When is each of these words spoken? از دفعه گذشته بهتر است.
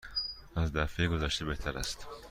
از 0.55 0.73
دفعه 0.73 1.07
گذشته 1.07 1.45
بهتر 1.45 1.77
است. 1.77 2.07